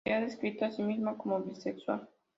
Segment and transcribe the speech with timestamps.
[0.03, 2.09] Se ha descrito a sí misma como bisexual.